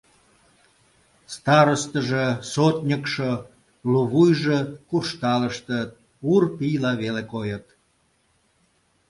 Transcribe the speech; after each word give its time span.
Старостыжо, 1.33 2.25
сотньыкшо, 2.53 3.31
лувуйжо 3.91 4.59
куржталыштыт, 4.89 5.89
ур 6.33 6.43
пийла 6.57 6.93
веле 7.01 7.23
койыт… 7.31 7.65